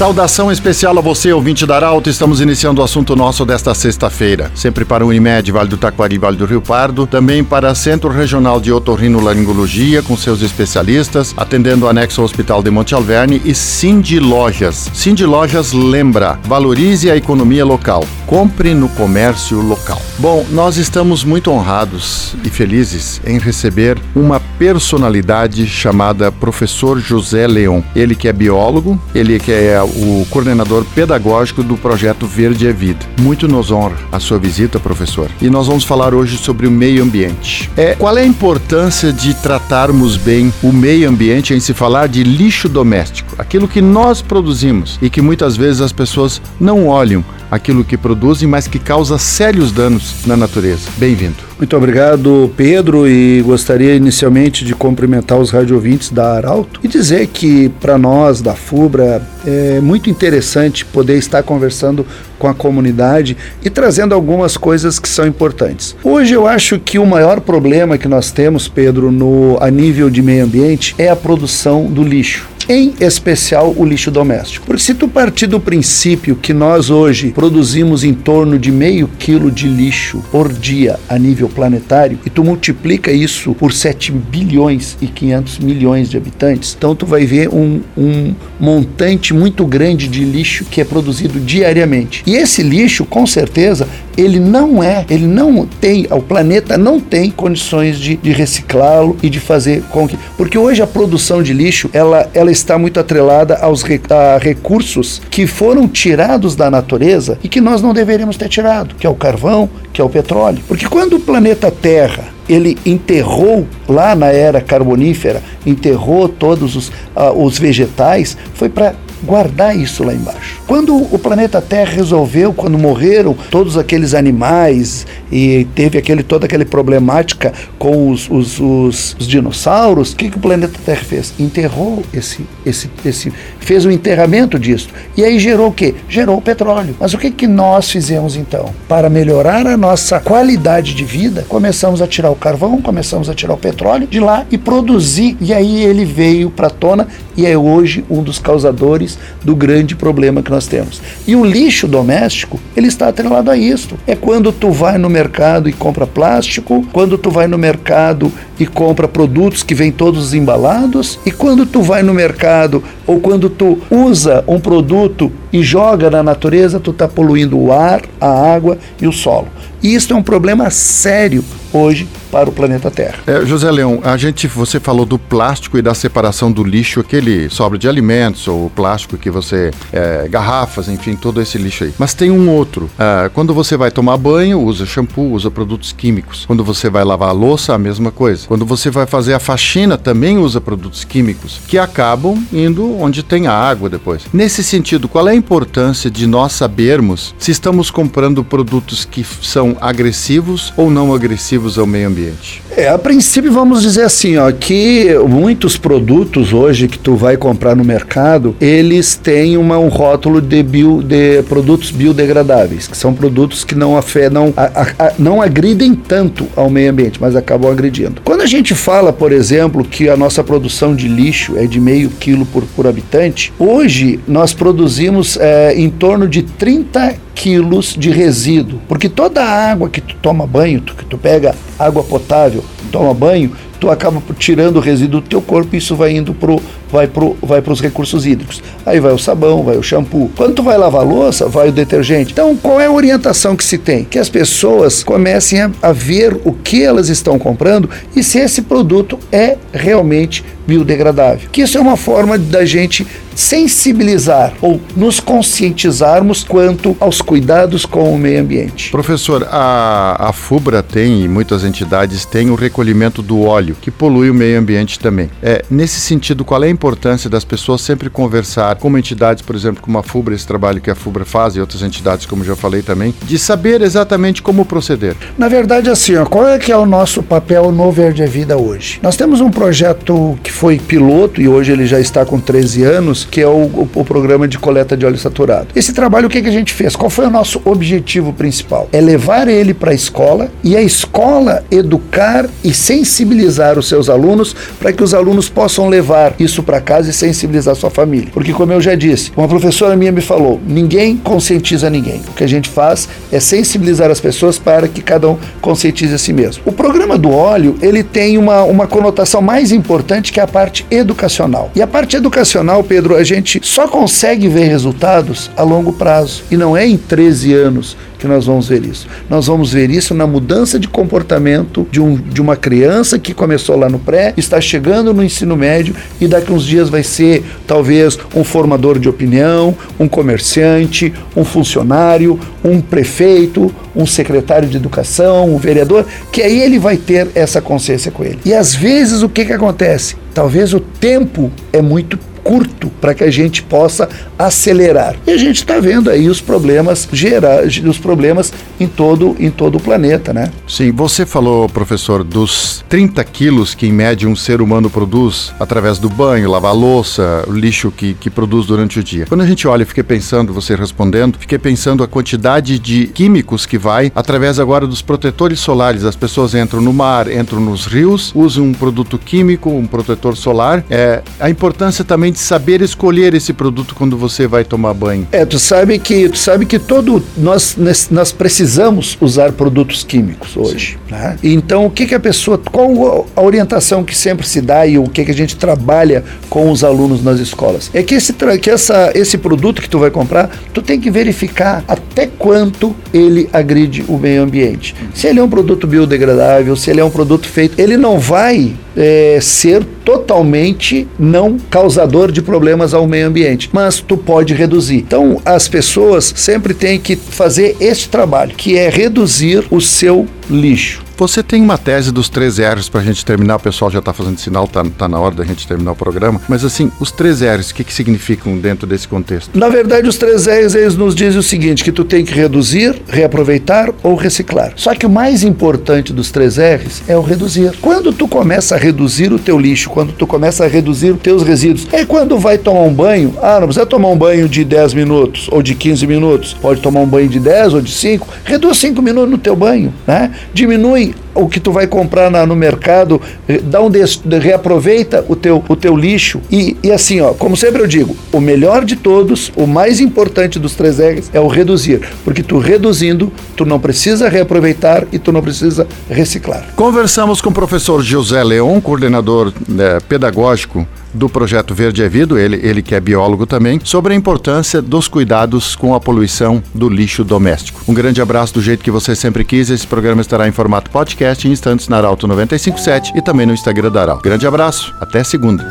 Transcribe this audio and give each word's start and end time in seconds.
Saudação 0.00 0.50
especial 0.50 0.96
a 0.96 1.02
você, 1.02 1.30
ouvinte 1.30 1.66
da 1.66 1.76
Arauto. 1.76 2.08
Estamos 2.08 2.40
iniciando 2.40 2.80
o 2.80 2.84
assunto 2.84 3.14
nosso 3.14 3.44
desta 3.44 3.74
sexta-feira. 3.74 4.50
Sempre 4.54 4.82
para 4.82 5.04
o 5.04 5.08
Unimed, 5.08 5.52
Vale 5.52 5.68
do 5.68 5.76
Taquari, 5.76 6.16
Vale 6.16 6.38
do 6.38 6.46
Rio 6.46 6.62
Pardo. 6.62 7.06
Também 7.06 7.44
para 7.44 7.74
Centro 7.74 8.08
Regional 8.08 8.58
de 8.62 8.72
Otorrinolaringologia, 8.72 10.02
com 10.02 10.16
seus 10.16 10.40
especialistas, 10.40 11.34
atendendo 11.36 11.84
o 11.84 11.88
anexo 11.90 12.22
ao 12.22 12.24
Hospital 12.24 12.62
de 12.62 12.70
Monte 12.70 12.94
Alverne 12.94 13.42
e 13.44 13.54
Cindy 13.54 14.18
Lojas. 14.18 14.90
Cindy 14.94 15.26
Lojas 15.26 15.74
lembra, 15.74 16.40
valorize 16.44 17.10
a 17.10 17.16
economia 17.18 17.66
local. 17.66 18.02
Compre 18.26 18.72
no 18.72 18.88
comércio 18.88 19.60
local. 19.60 20.00
Bom, 20.18 20.46
nós 20.50 20.78
estamos 20.78 21.24
muito 21.24 21.50
honrados 21.50 22.34
e 22.42 22.48
felizes 22.48 23.20
em 23.26 23.38
receber 23.38 23.98
uma 24.16 24.40
personalidade 24.58 25.66
chamada 25.66 26.32
Professor 26.32 26.98
José 26.98 27.46
Leon. 27.46 27.82
Ele 27.94 28.14
que 28.14 28.28
é 28.28 28.32
biólogo, 28.32 28.98
ele 29.14 29.38
que 29.38 29.52
é 29.52 29.89
o 29.96 30.26
coordenador 30.30 30.84
pedagógico 30.94 31.62
do 31.62 31.76
projeto 31.76 32.26
Verde 32.26 32.66
é 32.66 32.72
Vida. 32.72 33.06
Muito 33.20 33.46
nos 33.46 33.70
honra 33.70 33.96
a 34.10 34.20
sua 34.20 34.38
visita, 34.38 34.78
professor. 34.78 35.30
E 35.40 35.50
nós 35.50 35.66
vamos 35.66 35.84
falar 35.84 36.14
hoje 36.14 36.38
sobre 36.38 36.66
o 36.66 36.70
meio 36.70 37.02
ambiente. 37.02 37.70
É, 37.76 37.94
qual 37.94 38.16
é 38.16 38.22
a 38.22 38.26
importância 38.26 39.12
de 39.12 39.34
tratarmos 39.34 40.16
bem 40.16 40.52
o 40.62 40.72
meio 40.72 41.08
ambiente 41.08 41.54
em 41.54 41.60
se 41.60 41.74
falar 41.74 42.08
de 42.08 42.22
lixo 42.22 42.68
doméstico? 42.68 43.34
Aquilo 43.38 43.68
que 43.68 43.80
nós 43.80 44.22
produzimos 44.22 44.98
e 45.02 45.10
que 45.10 45.20
muitas 45.20 45.56
vezes 45.56 45.80
as 45.80 45.92
pessoas 45.92 46.40
não 46.60 46.86
olham 46.86 47.24
aquilo 47.50 47.84
que 47.84 47.96
produzem, 47.96 48.48
mas 48.48 48.68
que 48.68 48.78
causa 48.78 49.18
sérios 49.18 49.72
danos 49.72 50.26
na 50.26 50.36
natureza. 50.36 50.88
Bem-vindo. 50.96 51.50
Muito 51.58 51.76
obrigado, 51.76 52.50
Pedro, 52.56 53.06
e 53.06 53.42
gostaria 53.42 53.94
inicialmente 53.94 54.64
de 54.64 54.74
cumprimentar 54.74 55.38
os 55.38 55.50
radiovintes 55.50 56.10
da 56.10 56.36
Arauto 56.36 56.80
e 56.82 56.88
dizer 56.88 57.26
que 57.26 57.68
para 57.80 57.98
nós 57.98 58.40
da 58.40 58.54
FUBRA 58.54 59.20
é 59.46 59.80
muito 59.80 60.08
interessante 60.08 60.86
poder 60.86 61.18
estar 61.18 61.42
conversando 61.42 62.06
com 62.38 62.48
a 62.48 62.54
comunidade 62.54 63.36
e 63.62 63.68
trazendo 63.68 64.14
algumas 64.14 64.56
coisas 64.56 64.98
que 64.98 65.08
são 65.08 65.26
importantes. 65.26 65.94
Hoje 66.02 66.32
eu 66.32 66.46
acho 66.46 66.78
que 66.78 66.98
o 66.98 67.04
maior 67.04 67.40
problema 67.40 67.98
que 67.98 68.08
nós 68.08 68.30
temos, 68.30 68.66
Pedro, 68.66 69.10
no 69.10 69.58
a 69.60 69.70
nível 69.70 70.08
de 70.08 70.22
meio 70.22 70.44
ambiente 70.44 70.94
é 70.96 71.10
a 71.10 71.16
produção 71.16 71.84
do 71.84 72.02
lixo 72.02 72.48
em 72.70 72.94
especial 73.00 73.74
o 73.76 73.84
lixo 73.84 74.12
doméstico. 74.12 74.64
Porque 74.64 74.80
se 74.80 74.94
tu 74.94 75.08
partir 75.08 75.48
do 75.48 75.58
princípio 75.58 76.36
que 76.36 76.52
nós 76.52 76.88
hoje 76.88 77.32
produzimos 77.32 78.04
em 78.04 78.14
torno 78.14 78.56
de 78.60 78.70
meio 78.70 79.10
quilo 79.18 79.50
de 79.50 79.66
lixo 79.66 80.22
por 80.30 80.52
dia 80.52 80.96
a 81.08 81.18
nível 81.18 81.48
planetário 81.48 82.20
e 82.24 82.30
tu 82.30 82.44
multiplica 82.44 83.10
isso 83.10 83.54
por 83.54 83.72
7 83.72 84.12
bilhões 84.12 84.96
e 85.02 85.08
500 85.08 85.58
milhões 85.58 86.08
de 86.08 86.16
habitantes, 86.16 86.76
então 86.78 86.94
tu 86.94 87.04
vai 87.04 87.26
ver 87.26 87.48
um, 87.48 87.80
um 87.98 88.32
montante 88.60 89.34
muito 89.34 89.66
grande 89.66 90.06
de 90.06 90.24
lixo 90.24 90.64
que 90.64 90.80
é 90.80 90.84
produzido 90.84 91.40
diariamente. 91.40 92.22
E 92.24 92.36
esse 92.36 92.62
lixo, 92.62 93.04
com 93.04 93.26
certeza, 93.26 93.88
ele 94.16 94.38
não 94.38 94.82
é, 94.82 95.04
ele 95.08 95.26
não 95.26 95.66
tem, 95.66 96.06
o 96.10 96.20
planeta 96.20 96.76
não 96.76 97.00
tem 97.00 97.30
condições 97.30 97.98
de, 97.98 98.16
de 98.16 98.32
reciclá-lo 98.32 99.16
e 99.22 99.30
de 99.30 99.40
fazer 99.40 99.82
com 99.90 100.06
que. 100.06 100.18
Porque 100.36 100.58
hoje 100.58 100.82
a 100.82 100.86
produção 100.86 101.42
de 101.42 101.52
lixo 101.52 101.88
ela, 101.92 102.28
ela 102.34 102.50
está 102.60 102.78
muito 102.78 103.00
atrelada 103.00 103.56
aos 103.56 103.84
a 103.84 104.38
recursos 104.38 105.20
que 105.30 105.46
foram 105.46 105.88
tirados 105.88 106.54
da 106.54 106.70
natureza 106.70 107.38
e 107.42 107.48
que 107.48 107.60
nós 107.60 107.82
não 107.82 107.92
deveríamos 107.92 108.36
ter 108.36 108.48
tirado, 108.48 108.94
que 108.94 109.06
é 109.06 109.10
o 109.10 109.14
carvão, 109.14 109.68
que 109.92 110.00
é 110.00 110.04
o 110.04 110.08
petróleo. 110.08 110.62
Porque 110.68 110.86
quando 110.88 111.16
o 111.16 111.20
planeta 111.20 111.70
Terra 111.70 112.39
ele 112.50 112.76
enterrou 112.84 113.66
lá 113.88 114.14
na 114.14 114.26
era 114.26 114.60
carbonífera, 114.60 115.42
enterrou 115.64 116.28
todos 116.28 116.74
os, 116.74 116.88
uh, 116.88 117.32
os 117.36 117.58
vegetais, 117.58 118.36
foi 118.54 118.68
para 118.68 118.94
guardar 119.22 119.76
isso 119.76 120.02
lá 120.02 120.14
embaixo. 120.14 120.60
Quando 120.66 120.96
o 120.96 121.18
planeta 121.18 121.60
Terra 121.60 121.92
resolveu, 121.92 122.52
quando 122.52 122.78
morreram 122.78 123.36
todos 123.50 123.76
aqueles 123.76 124.14
animais 124.14 125.06
e 125.30 125.66
teve 125.74 125.98
aquele, 125.98 126.22
toda 126.22 126.46
aquela 126.46 126.64
problemática 126.64 127.52
com 127.78 128.10
os, 128.10 128.28
os, 128.30 128.58
os, 128.58 129.16
os 129.18 129.26
dinossauros, 129.26 130.12
o 130.12 130.16
que, 130.16 130.30
que 130.30 130.36
o 130.36 130.40
planeta 130.40 130.78
Terra 130.84 131.04
fez? 131.04 131.34
Enterrou 131.38 132.02
esse, 132.12 132.46
esse, 132.64 132.90
esse, 133.04 133.32
fez 133.60 133.84
o 133.84 133.90
enterramento 133.90 134.58
disso. 134.58 134.88
E 135.16 135.24
aí 135.24 135.38
gerou 135.38 135.68
o 135.68 135.72
quê? 135.72 135.94
Gerou 136.08 136.38
o 136.38 136.42
petróleo. 136.42 136.96
Mas 136.98 137.14
o 137.14 137.18
que, 137.18 137.30
que 137.30 137.46
nós 137.46 137.90
fizemos 137.90 138.36
então? 138.36 138.72
Para 138.88 139.08
melhorar 139.08 139.66
a 139.66 139.76
nossa 139.76 140.18
qualidade 140.18 140.94
de 140.94 141.04
vida, 141.04 141.44
começamos 141.48 142.02
a 142.02 142.06
tirar 142.06 142.30
o 142.30 142.36
carvão, 142.36 142.80
começamos 142.80 143.28
a 143.28 143.34
tirar 143.34 143.54
o 143.54 143.58
petróleo 143.58 144.06
de 144.06 144.18
lá 144.18 144.46
e 144.50 144.58
produzir. 144.58 145.36
E 145.40 145.52
aí 145.52 145.82
ele 145.84 146.04
veio 146.04 146.50
para 146.50 146.66
a 146.66 146.70
tona 146.70 147.06
e 147.36 147.46
é 147.46 147.56
hoje 147.56 148.04
um 148.10 148.22
dos 148.22 148.38
causadores 148.38 149.18
do 149.42 149.54
grande 149.54 149.94
problema 149.94 150.42
que 150.42 150.50
nós 150.50 150.66
temos. 150.66 151.00
E 151.26 151.36
o 151.36 151.44
lixo 151.44 151.86
doméstico, 151.86 152.58
ele 152.76 152.88
está 152.88 153.08
atrelado 153.08 153.50
a 153.50 153.56
isso. 153.56 153.94
É 154.06 154.14
quando 154.14 154.52
tu 154.52 154.70
vai 154.70 154.98
no 154.98 155.08
mercado 155.08 155.68
e 155.68 155.72
compra 155.72 156.06
plástico, 156.06 156.86
quando 156.92 157.18
tu 157.18 157.30
vai 157.30 157.46
no 157.46 157.58
mercado 157.58 158.32
e 158.58 158.66
compra 158.66 159.08
produtos 159.08 159.62
que 159.62 159.74
vêm 159.74 159.90
todos 159.90 160.34
embalados, 160.34 161.18
e 161.24 161.30
quando 161.30 161.66
tu 161.66 161.82
vai 161.82 162.02
no 162.02 162.12
mercado 162.12 162.82
ou 163.06 163.20
quando 163.20 163.49
tu 163.50 163.78
usa 163.90 164.44
um 164.46 164.58
produto 164.58 165.30
e 165.52 165.62
joga 165.62 166.10
na 166.10 166.22
natureza, 166.22 166.80
tu 166.80 166.90
está 166.90 167.06
poluindo 167.06 167.58
o 167.58 167.72
ar, 167.72 168.02
a 168.20 168.28
água 168.54 168.78
e 169.00 169.06
o 169.06 169.12
solo. 169.12 169.48
E 169.82 169.94
isso 169.94 170.12
é 170.12 170.16
um 170.16 170.22
problema 170.22 170.68
sério 170.70 171.44
hoje 171.72 172.08
para 172.30 172.48
o 172.48 172.52
planeta 172.52 172.90
Terra. 172.90 173.18
É, 173.26 173.44
José 173.44 173.70
Leão, 173.70 174.00
a 174.04 174.16
gente, 174.16 174.46
você 174.46 174.78
falou 174.78 175.04
do 175.04 175.18
plástico 175.18 175.78
e 175.78 175.82
da 175.82 175.94
separação 175.94 176.50
do 176.50 176.62
lixo, 176.62 177.00
aquele 177.00 177.48
sobra 177.48 177.78
de 177.78 177.88
alimentos 177.88 178.46
ou 178.46 178.70
plástico 178.70 179.16
que 179.16 179.30
você, 179.30 179.70
é, 179.92 180.28
garrafas, 180.28 180.88
enfim, 180.88 181.16
todo 181.16 181.40
esse 181.40 181.58
lixo 181.58 181.84
aí. 181.84 181.94
Mas 181.98 182.14
tem 182.14 182.30
um 182.30 182.48
outro. 182.50 182.90
É, 182.98 183.28
quando 183.32 183.54
você 183.54 183.76
vai 183.76 183.90
tomar 183.90 184.16
banho, 184.16 184.60
usa 184.60 184.86
shampoo, 184.86 185.32
usa 185.32 185.50
produtos 185.50 185.92
químicos. 185.92 186.44
Quando 186.46 186.64
você 186.64 186.88
vai 186.88 187.04
lavar 187.04 187.30
a 187.30 187.32
louça, 187.32 187.74
a 187.74 187.78
mesma 187.78 188.10
coisa. 188.10 188.46
Quando 188.46 188.64
você 188.64 188.90
vai 188.90 189.06
fazer 189.06 189.34
a 189.34 189.40
faxina, 189.40 189.96
também 189.96 190.38
usa 190.38 190.60
produtos 190.60 191.04
químicos 191.04 191.60
que 191.66 191.78
acabam 191.78 192.36
indo 192.52 192.98
onde 192.98 193.22
tem 193.22 193.46
a 193.46 193.52
água 193.52 193.88
depois. 193.88 194.22
Nesse 194.32 194.62
sentido, 194.62 195.08
qual 195.08 195.28
é 195.28 195.32
a 195.32 195.34
importância 195.34 196.10
de 196.10 196.26
nós 196.26 196.52
sabermos 196.52 197.34
se 197.38 197.50
estamos 197.50 197.90
comprando 197.90 198.44
produtos 198.44 199.04
que 199.04 199.24
são 199.42 199.69
agressivos 199.80 200.72
ou 200.76 200.90
não 200.90 201.14
agressivos 201.14 201.78
ao 201.78 201.86
meio 201.86 202.08
ambiente? 202.08 202.62
É, 202.76 202.88
a 202.88 202.98
princípio 202.98 203.52
vamos 203.52 203.82
dizer 203.82 204.04
assim, 204.04 204.36
ó, 204.36 204.50
que 204.52 205.14
muitos 205.28 205.76
produtos 205.76 206.52
hoje 206.52 206.88
que 206.88 206.98
tu 206.98 207.16
vai 207.16 207.36
comprar 207.36 207.74
no 207.74 207.84
mercado, 207.84 208.54
eles 208.60 209.16
têm 209.16 209.56
uma, 209.56 209.78
um 209.78 209.88
rótulo 209.88 210.40
de, 210.40 210.62
bio, 210.62 211.02
de 211.02 211.42
produtos 211.42 211.90
biodegradáveis, 211.90 212.86
que 212.86 212.96
são 212.96 213.12
produtos 213.12 213.64
que 213.64 213.74
não, 213.74 213.96
afetam, 213.96 214.46
não, 214.46 214.54
a, 214.56 214.82
a, 214.98 215.12
não 215.18 215.42
agridem 215.42 215.94
tanto 215.94 216.46
ao 216.56 216.70
meio 216.70 216.90
ambiente, 216.90 217.20
mas 217.20 217.36
acabam 217.36 217.70
agredindo. 217.70 218.22
Quando 218.24 218.40
a 218.42 218.46
gente 218.46 218.74
fala, 218.74 219.12
por 219.12 219.32
exemplo, 219.32 219.84
que 219.84 220.08
a 220.08 220.16
nossa 220.16 220.42
produção 220.42 220.94
de 220.94 221.08
lixo 221.08 221.56
é 221.56 221.66
de 221.66 221.80
meio 221.80 222.08
quilo 222.08 222.46
por, 222.46 222.64
por 222.76 222.86
habitante, 222.86 223.52
hoje 223.58 224.20
nós 224.26 224.54
produzimos 224.54 225.36
é, 225.36 225.74
em 225.74 225.90
torno 225.90 226.28
de 226.28 226.42
30 226.42 227.29
quilos 227.40 227.94
de 227.98 228.10
resíduo, 228.10 228.78
porque 228.86 229.08
toda 229.08 229.42
a 229.42 229.70
água 229.72 229.88
que 229.88 230.02
tu 230.02 230.14
toma 230.20 230.46
banho, 230.46 230.82
tu, 230.82 230.94
que 230.94 231.06
tu 231.06 231.16
pega 231.16 231.54
água 231.78 232.04
potável, 232.04 232.62
toma 232.92 233.14
banho, 233.14 233.52
tu 233.80 233.88
acaba 233.88 234.22
tirando 234.38 234.76
o 234.76 234.80
resíduo 234.80 235.22
do 235.22 235.26
teu 235.26 235.40
corpo 235.40 235.74
e 235.74 235.78
isso 235.78 235.96
vai 235.96 236.14
indo 236.14 236.34
pro 236.34 236.60
vai 236.92 237.06
pro 237.06 237.34
vai 237.40 237.62
para 237.62 237.72
os 237.72 237.80
recursos 237.80 238.26
hídricos. 238.26 238.62
Aí 238.84 239.00
vai 239.00 239.12
o 239.12 239.18
sabão, 239.18 239.62
vai 239.62 239.78
o 239.78 239.82
shampoo. 239.82 240.30
Quando 240.36 240.56
tu 240.56 240.62
vai 240.62 240.76
lavar 240.76 241.02
louça, 241.02 241.48
vai 241.48 241.70
o 241.70 241.72
detergente. 241.72 242.32
Então, 242.32 242.54
qual 242.58 242.78
é 242.78 242.86
a 242.86 242.92
orientação 242.92 243.56
que 243.56 243.64
se 243.64 243.78
tem? 243.78 244.04
Que 244.04 244.18
as 244.18 244.28
pessoas 244.28 245.02
comecem 245.02 245.62
a, 245.62 245.70
a 245.80 245.92
ver 245.92 246.38
o 246.44 246.52
que 246.52 246.82
elas 246.82 247.08
estão 247.08 247.38
comprando 247.38 247.88
e 248.14 248.22
se 248.22 248.38
esse 248.38 248.60
produto 248.62 249.18
é 249.32 249.56
realmente 249.72 250.44
biodegradável. 250.70 251.48
Que 251.50 251.62
isso 251.62 251.76
é 251.76 251.80
uma 251.80 251.96
forma 251.96 252.38
da 252.38 252.64
gente 252.64 253.04
sensibilizar 253.34 254.52
ou 254.60 254.80
nos 254.94 255.18
conscientizarmos 255.18 256.44
quanto 256.44 256.96
aos 257.00 257.22
cuidados 257.22 257.86
com 257.86 258.12
o 258.12 258.18
meio 258.18 258.40
ambiente. 258.40 258.90
Professor, 258.90 259.46
a, 259.50 260.28
a 260.28 260.32
FUBRA 260.32 260.82
tem 260.82 261.22
e 261.22 261.28
muitas 261.28 261.64
entidades 261.64 262.24
têm 262.24 262.50
o 262.50 262.54
recolhimento 262.54 263.22
do 263.22 263.42
óleo, 263.42 263.76
que 263.80 263.90
polui 263.90 264.30
o 264.30 264.34
meio 264.34 264.58
ambiente 264.58 264.98
também. 264.98 265.30
É, 265.42 265.64
nesse 265.70 266.00
sentido, 266.00 266.44
qual 266.44 266.62
é 266.62 266.66
a 266.66 266.70
importância 266.70 267.30
das 267.30 267.44
pessoas 267.44 267.80
sempre 267.80 268.10
conversar 268.10 268.76
com 268.76 268.96
entidades, 268.98 269.42
por 269.42 269.56
exemplo, 269.56 269.82
como 269.82 269.98
a 269.98 270.02
FUBRA, 270.02 270.34
esse 270.34 270.46
trabalho 270.46 270.80
que 270.80 270.90
a 270.90 270.94
FUBRA 270.94 271.24
faz 271.24 271.56
e 271.56 271.60
outras 271.60 271.82
entidades, 271.82 272.26
como 272.26 272.44
já 272.44 272.54
falei 272.54 272.82
também, 272.82 273.14
de 273.22 273.38
saber 273.38 273.80
exatamente 273.80 274.42
como 274.42 274.64
proceder? 274.64 275.16
Na 275.38 275.48
verdade, 275.48 275.88
assim, 275.88 276.16
ó, 276.16 276.26
qual 276.26 276.46
é 276.46 276.58
que 276.58 276.70
é 276.70 276.76
o 276.76 276.84
nosso 276.84 277.22
papel 277.22 277.72
no 277.72 277.90
Verde 277.90 278.26
Vida 278.26 278.58
hoje? 278.58 278.98
Nós 279.02 279.16
temos 279.16 279.40
um 279.40 279.50
projeto 279.50 280.38
que 280.42 280.52
foi 280.60 280.78
piloto 280.78 281.40
e 281.40 281.48
hoje 281.48 281.72
ele 281.72 281.86
já 281.86 281.98
está 281.98 282.22
com 282.22 282.38
13 282.38 282.82
anos, 282.82 283.24
que 283.24 283.40
é 283.40 283.46
o, 283.46 283.50
o, 283.50 283.88
o 283.94 284.04
programa 284.04 284.46
de 284.46 284.58
coleta 284.58 284.94
de 284.94 285.06
óleo 285.06 285.16
saturado. 285.16 285.68
Esse 285.74 285.94
trabalho, 285.94 286.26
o 286.26 286.30
que, 286.30 286.42
que 286.42 286.48
a 286.48 286.52
gente 286.52 286.74
fez? 286.74 286.94
Qual 286.94 287.08
foi 287.08 287.24
o 287.24 287.30
nosso 287.30 287.62
objetivo 287.64 288.30
principal? 288.30 288.86
É 288.92 289.00
levar 289.00 289.48
ele 289.48 289.72
para 289.72 289.92
a 289.92 289.94
escola 289.94 290.52
e 290.62 290.76
a 290.76 290.82
escola 290.82 291.64
educar 291.70 292.46
e 292.62 292.74
sensibilizar 292.74 293.78
os 293.78 293.88
seus 293.88 294.10
alunos 294.10 294.54
para 294.78 294.92
que 294.92 295.02
os 295.02 295.14
alunos 295.14 295.48
possam 295.48 295.88
levar 295.88 296.34
isso 296.38 296.62
para 296.62 296.78
casa 296.78 297.08
e 297.08 297.12
sensibilizar 297.14 297.74
sua 297.74 297.88
família. 297.88 298.28
Porque, 298.30 298.52
como 298.52 298.70
eu 298.70 298.82
já 298.82 298.94
disse, 298.94 299.32
uma 299.34 299.48
professora 299.48 299.96
minha 299.96 300.12
me 300.12 300.20
falou: 300.20 300.60
ninguém 300.66 301.16
conscientiza 301.16 301.88
ninguém. 301.88 302.20
O 302.28 302.34
que 302.34 302.44
a 302.44 302.48
gente 302.48 302.68
faz 302.68 303.08
é 303.32 303.40
sensibilizar 303.40 304.10
as 304.10 304.20
pessoas 304.20 304.58
para 304.58 304.86
que 304.88 305.00
cada 305.00 305.26
um 305.26 305.38
conscientize 305.62 306.12
a 306.12 306.18
si 306.18 306.34
mesmo. 306.34 306.62
O 306.66 306.72
programa 306.72 307.16
do 307.16 307.30
óleo 307.30 307.78
ele 307.80 308.02
tem 308.02 308.36
uma, 308.36 308.62
uma 308.64 308.86
conotação 308.86 309.40
mais 309.40 309.72
importante 309.72 310.30
que 310.30 310.39
a 310.40 310.46
parte 310.46 310.86
educacional. 310.90 311.70
E 311.74 311.82
a 311.82 311.86
parte 311.86 312.16
educacional, 312.16 312.82
Pedro, 312.82 313.16
a 313.16 313.24
gente 313.24 313.60
só 313.62 313.86
consegue 313.86 314.48
ver 314.48 314.64
resultados 314.64 315.50
a 315.56 315.62
longo 315.62 315.92
prazo 315.92 316.42
e 316.50 316.56
não 316.56 316.76
é 316.76 316.86
em 316.86 316.96
13 316.96 317.54
anos 317.54 317.96
que 318.20 318.28
nós 318.28 318.46
vamos 318.46 318.68
ver 318.68 318.84
isso. 318.84 319.08
Nós 319.28 319.46
vamos 319.46 319.72
ver 319.72 319.90
isso 319.90 320.14
na 320.14 320.26
mudança 320.26 320.78
de 320.78 320.86
comportamento 320.86 321.88
de, 321.90 322.00
um, 322.00 322.14
de 322.14 322.40
uma 322.40 322.54
criança 322.54 323.18
que 323.18 323.32
começou 323.32 323.76
lá 323.76 323.88
no 323.88 323.98
pré, 323.98 324.34
está 324.36 324.60
chegando 324.60 325.14
no 325.14 325.24
ensino 325.24 325.56
médio 325.56 325.94
e 326.20 326.28
daqui 326.28 326.52
uns 326.52 326.64
dias 326.64 326.90
vai 326.90 327.02
ser 327.02 327.42
talvez 327.66 328.18
um 328.36 328.44
formador 328.44 328.98
de 328.98 329.08
opinião, 329.08 329.74
um 329.98 330.06
comerciante, 330.06 331.12
um 331.34 331.44
funcionário, 331.44 332.38
um 332.62 332.80
prefeito, 332.80 333.74
um 333.96 334.06
secretário 334.06 334.68
de 334.68 334.76
educação, 334.76 335.54
um 335.54 335.56
vereador, 335.56 336.04
que 336.30 336.42
aí 336.42 336.60
ele 336.60 336.78
vai 336.78 336.96
ter 336.96 337.28
essa 337.34 337.60
consciência 337.60 338.12
com 338.12 338.22
ele. 338.22 338.38
E 338.44 338.52
às 338.52 338.74
vezes 338.74 339.22
o 339.22 339.28
que, 339.28 339.44
que 339.44 339.52
acontece? 339.52 340.16
Talvez 340.34 340.74
o 340.74 340.80
tempo 340.80 341.50
é 341.72 341.80
muito 341.80 342.18
curto 342.42 342.90
para 343.00 343.14
que 343.14 343.24
a 343.24 343.30
gente 343.30 343.62
possa 343.62 344.08
acelerar. 344.38 345.16
E 345.26 345.30
a 345.30 345.36
gente 345.36 345.56
está 345.56 345.78
vendo 345.78 346.10
aí 346.10 346.28
os 346.28 346.40
problemas 346.40 347.08
gerais, 347.12 347.80
os 347.84 347.98
problemas 347.98 348.52
em 348.78 348.86
todo, 348.86 349.36
em 349.38 349.50
todo 349.50 349.76
o 349.76 349.80
planeta, 349.80 350.32
né? 350.32 350.50
Sim, 350.66 350.92
você 350.92 351.26
falou, 351.26 351.68
professor, 351.68 352.24
dos 352.24 352.84
30 352.88 353.22
quilos 353.24 353.74
que 353.74 353.86
em 353.86 353.92
média 353.92 354.28
um 354.28 354.36
ser 354.36 354.60
humano 354.60 354.88
produz 354.88 355.52
através 355.58 355.98
do 355.98 356.08
banho, 356.08 356.50
lavar 356.50 356.74
louça, 356.74 357.44
o 357.46 357.52
lixo 357.52 357.90
que, 357.90 358.14
que 358.14 358.30
produz 358.30 358.66
durante 358.66 358.98
o 358.98 359.02
dia. 359.02 359.26
Quando 359.26 359.42
a 359.42 359.46
gente 359.46 359.66
olha, 359.68 359.84
fiquei 359.84 360.02
pensando, 360.02 360.52
você 360.52 360.74
respondendo, 360.74 361.38
fiquei 361.38 361.58
pensando 361.58 362.02
a 362.02 362.08
quantidade 362.08 362.78
de 362.78 363.06
químicos 363.08 363.66
que 363.66 363.78
vai 363.78 364.10
através 364.14 364.58
agora 364.58 364.86
dos 364.86 365.02
protetores 365.02 365.60
solares. 365.60 366.04
As 366.04 366.16
pessoas 366.16 366.54
entram 366.54 366.80
no 366.80 366.92
mar, 366.92 367.30
entram 367.30 367.60
nos 367.60 367.86
rios, 367.86 368.32
usam 368.34 368.64
um 368.64 368.72
produto 368.72 369.18
químico, 369.18 369.70
um 369.70 369.86
protetor 369.86 370.36
solar. 370.36 370.84
É, 370.90 371.22
a 371.38 371.50
importância 371.50 372.04
também 372.04 372.29
de 372.30 372.38
saber 372.38 372.80
escolher 372.82 373.34
esse 373.34 373.52
produto 373.52 373.94
quando 373.94 374.16
você 374.16 374.46
vai 374.46 374.64
tomar 374.64 374.94
banho. 374.94 375.26
É, 375.32 375.44
tu 375.44 375.58
sabe 375.58 375.98
que 375.98 376.28
tu 376.28 376.38
sabe 376.38 376.66
que 376.66 376.78
todo 376.78 377.22
nós 377.36 377.76
nós 378.10 378.32
precisamos 378.32 379.16
usar 379.20 379.52
produtos 379.52 380.04
químicos 380.04 380.56
hoje, 380.56 380.98
né? 381.10 381.36
Então 381.42 381.86
o 381.86 381.90
que 381.90 382.06
que 382.06 382.14
a 382.14 382.20
pessoa, 382.20 382.58
qual 382.58 383.26
a 383.34 383.42
orientação 383.42 384.04
que 384.04 384.16
sempre 384.16 384.46
se 384.46 384.60
dá 384.60 384.86
e 384.86 384.98
o 384.98 385.04
que 385.04 385.24
que 385.24 385.30
a 385.30 385.34
gente 385.34 385.56
trabalha 385.56 386.24
com 386.48 386.70
os 386.70 386.84
alunos 386.84 387.22
nas 387.22 387.38
escolas? 387.40 387.90
É 387.92 388.02
que 388.02 388.14
esse 388.14 388.32
que 388.60 388.70
essa 388.70 389.10
esse 389.14 389.38
produto 389.38 389.82
que 389.82 389.88
tu 389.88 389.98
vai 389.98 390.10
comprar, 390.10 390.50
tu 390.72 390.82
tem 390.82 391.00
que 391.00 391.10
verificar 391.10 391.84
até 391.86 392.26
quanto 392.26 392.94
ele 393.12 393.48
agride 393.52 394.04
o 394.08 394.18
meio 394.18 394.42
ambiente. 394.42 394.94
Se 395.14 395.26
ele 395.26 395.40
é 395.40 395.42
um 395.42 395.48
produto 395.48 395.86
biodegradável, 395.86 396.74
se 396.76 396.90
ele 396.90 397.00
é 397.00 397.04
um 397.04 397.10
produto 397.10 397.46
feito, 397.46 397.80
ele 397.80 397.96
não 397.96 398.18
vai 398.18 398.74
é, 398.96 399.38
ser 399.40 399.84
totalmente 400.04 401.06
não 401.18 401.58
causador 401.58 402.32
de 402.32 402.42
problemas 402.42 402.94
ao 402.94 403.06
meio 403.06 403.26
ambiente, 403.26 403.70
mas 403.72 404.00
tu 404.00 404.16
pode 404.16 404.54
reduzir. 404.54 404.96
Então, 404.96 405.40
as 405.44 405.68
pessoas 405.68 406.32
sempre 406.36 406.74
têm 406.74 406.98
que 406.98 407.16
fazer 407.16 407.76
esse 407.80 408.08
trabalho, 408.08 408.54
que 408.56 408.76
é 408.76 408.88
reduzir 408.88 409.64
o 409.70 409.80
seu 409.80 410.26
lixo. 410.48 411.09
Você 411.20 411.42
tem 411.42 411.60
uma 411.60 411.76
tese 411.76 412.10
dos 412.10 412.30
três 412.30 412.58
R's 412.58 412.88
para 412.88 413.02
a 413.02 413.04
gente 413.04 413.26
terminar, 413.26 413.56
o 413.56 413.60
pessoal 413.60 413.90
já 413.90 413.98
está 413.98 414.10
fazendo 414.10 414.38
sinal, 414.38 414.66
tá, 414.66 414.82
tá 414.96 415.06
na 415.06 415.20
hora 415.20 415.34
da 415.34 415.44
gente 415.44 415.68
terminar 415.68 415.92
o 415.92 415.94
programa, 415.94 416.40
mas 416.48 416.64
assim, 416.64 416.90
os 416.98 417.12
três 417.12 417.42
R's, 417.42 417.68
o 417.68 417.74
que, 417.74 417.84
que 417.84 417.92
significam 417.92 418.56
dentro 418.56 418.86
desse 418.86 419.06
contexto? 419.06 419.50
Na 419.52 419.68
verdade, 419.68 420.08
os 420.08 420.16
três 420.16 420.46
R's, 420.46 420.74
eles 420.74 420.96
nos 420.96 421.14
dizem 421.14 421.38
o 421.38 421.42
seguinte, 421.42 421.84
que 421.84 421.92
tu 421.92 422.04
tem 422.06 422.24
que 422.24 422.32
reduzir, 422.32 423.02
reaproveitar 423.06 423.92
ou 424.02 424.14
reciclar. 424.14 424.72
Só 424.76 424.94
que 424.94 425.04
o 425.04 425.10
mais 425.10 425.44
importante 425.44 426.10
dos 426.10 426.30
três 426.30 426.56
R's 426.56 427.02
é 427.06 427.14
o 427.14 427.20
reduzir. 427.20 427.74
Quando 427.82 428.14
tu 428.14 428.26
começa 428.26 428.74
a 428.74 428.78
reduzir 428.78 429.30
o 429.30 429.38
teu 429.38 429.58
lixo, 429.58 429.90
quando 429.90 430.14
tu 430.14 430.26
começa 430.26 430.64
a 430.64 430.68
reduzir 430.68 431.10
os 431.10 431.20
teus 431.20 431.42
resíduos, 431.42 431.86
é 431.92 432.02
quando 432.02 432.38
vai 432.38 432.56
tomar 432.56 432.80
um 432.80 432.94
banho, 432.94 433.34
ah, 433.42 433.60
não 433.60 433.66
precisa 433.66 433.84
tomar 433.84 434.08
um 434.08 434.16
banho 434.16 434.48
de 434.48 434.64
10 434.64 434.94
minutos 434.94 435.50
ou 435.52 435.60
de 435.60 435.74
15 435.74 436.06
minutos, 436.06 436.54
pode 436.54 436.80
tomar 436.80 437.00
um 437.00 437.06
banho 437.06 437.28
de 437.28 437.38
10 437.38 437.74
ou 437.74 437.82
de 437.82 437.92
5, 437.92 438.26
reduz 438.42 438.78
5 438.78 439.02
minutos 439.02 439.30
no 439.30 439.36
teu 439.36 439.54
banho, 439.54 439.92
né? 440.06 440.32
Diminui 440.54 441.09
Bye. 441.12 441.29
O 441.34 441.48
que 441.48 441.60
tu 441.60 441.72
vai 441.72 441.86
comprar 441.86 442.30
na, 442.30 442.46
no 442.46 442.56
mercado, 442.56 443.20
eh, 443.48 443.60
dá 443.62 443.80
um 443.80 443.90
des, 443.90 444.20
reaproveita 444.40 445.24
o 445.28 445.36
teu, 445.36 445.62
o 445.68 445.76
teu 445.76 445.96
lixo 445.96 446.40
e, 446.50 446.76
e 446.82 446.90
assim, 446.90 447.20
ó, 447.20 447.32
como 447.32 447.56
sempre 447.56 447.82
eu 447.82 447.86
digo, 447.86 448.16
o 448.32 448.40
melhor 448.40 448.84
de 448.84 448.96
todos, 448.96 449.52
o 449.56 449.66
mais 449.66 450.00
importante 450.00 450.58
dos 450.58 450.74
três 450.74 450.98
R's 450.98 451.30
é 451.32 451.40
o 451.40 451.46
reduzir, 451.46 452.00
porque 452.24 452.42
tu 452.42 452.58
reduzindo, 452.58 453.32
tu 453.56 453.64
não 453.64 453.78
precisa 453.78 454.28
reaproveitar 454.28 455.06
e 455.12 455.18
tu 455.18 455.32
não 455.32 455.42
precisa 455.42 455.86
reciclar. 456.08 456.66
Conversamos 456.76 457.40
com 457.40 457.50
o 457.50 457.52
professor 457.52 458.02
José 458.02 458.42
Leon, 458.42 458.80
coordenador 458.80 459.52
né, 459.68 459.98
pedagógico 460.08 460.86
do 461.12 461.28
projeto 461.28 461.74
Verde 461.74 462.02
é 462.02 462.08
Vida, 462.08 462.40
ele, 462.40 462.60
ele 462.62 462.82
que 462.82 462.94
é 462.94 463.00
biólogo 463.00 463.46
também, 463.46 463.80
sobre 463.82 464.14
a 464.14 464.16
importância 464.16 464.80
dos 464.80 465.08
cuidados 465.08 465.74
com 465.74 465.94
a 465.94 466.00
poluição 466.00 466.62
do 466.74 466.88
lixo 466.88 467.24
doméstico. 467.24 467.80
Um 467.88 467.94
grande 467.94 468.22
abraço 468.22 468.54
do 468.54 468.62
jeito 468.62 468.84
que 468.84 468.90
você 468.90 469.14
sempre 469.16 469.44
quis. 469.44 469.70
Esse 469.70 469.86
programa 469.86 470.20
estará 470.20 470.46
em 470.46 470.52
formato 470.52 470.90
podcast 470.90 471.19
em 471.48 471.52
instantes 471.52 471.88
na 471.88 471.98
Arauto 471.98 472.26
957 472.26 473.12
e 473.14 473.22
também 473.22 473.46
no 473.46 473.52
Instagram 473.52 473.90
da 473.90 474.02
Arauto. 474.02 474.22
Grande 474.22 474.46
abraço, 474.46 474.94
até 475.00 475.22
segunda. 475.22 475.64